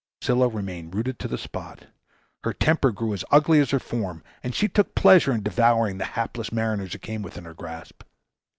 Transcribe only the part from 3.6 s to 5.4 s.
her form, and she took pleasure